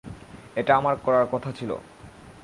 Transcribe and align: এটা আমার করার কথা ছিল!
এটা 0.55 0.71
আমার 0.75 0.95
করার 0.97 1.25
কথা 1.31 1.49
ছিল! 1.51 1.71